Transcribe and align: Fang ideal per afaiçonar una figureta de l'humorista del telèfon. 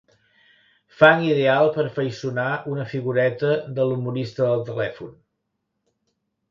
Fang 1.01 1.25
ideal 1.31 1.69
per 1.75 1.85
afaiçonar 1.91 2.47
una 2.73 2.87
figureta 2.95 3.55
de 3.77 3.87
l'humorista 3.91 4.51
del 4.53 4.69
telèfon. 4.73 5.15